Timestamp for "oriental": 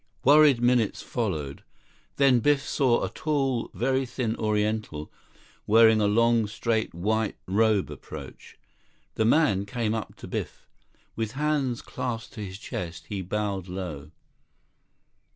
4.37-5.11